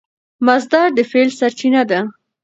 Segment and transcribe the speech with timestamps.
[0.45, 1.99] مصدر د فعل سرچینه ده.